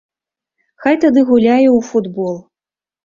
Хай 0.85 0.95
тады 1.05 1.19
гуляе 1.29 1.69
ў 1.77 1.87
футбол. 1.91 2.35